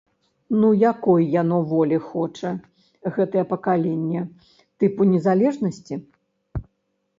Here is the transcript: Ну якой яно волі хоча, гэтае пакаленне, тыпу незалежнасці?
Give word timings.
Ну 0.61 0.69
якой 0.91 1.27
яно 1.41 1.59
волі 1.73 1.99
хоча, 2.11 2.49
гэтае 3.17 3.45
пакаленне, 3.53 4.21
тыпу 4.79 5.01
незалежнасці? 5.13 6.03